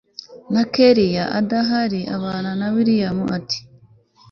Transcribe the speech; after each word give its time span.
na 0.49 0.63
kellia 0.65 1.25
adahari 1.39 2.01
bana 2.23 2.65
wiliam 2.73 3.19
ati 3.37 3.59